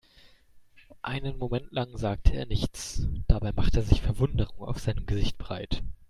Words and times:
Einen 1.03 1.37
Moment 1.37 1.71
lang 1.71 1.95
sagte 1.95 2.33
er 2.33 2.47
nichts, 2.47 3.03
dabei 3.27 3.51
machte 3.51 3.83
sich 3.83 4.01
Verwunderung 4.01 4.67
auf 4.67 4.79
seinem 4.79 5.05
Gesicht 5.05 5.37
breit. 5.37 5.83